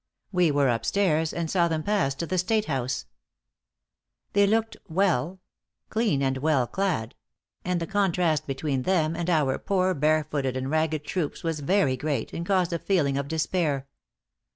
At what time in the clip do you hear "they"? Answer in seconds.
4.33-4.47